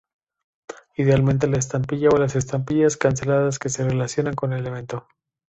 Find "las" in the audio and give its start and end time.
2.17-2.35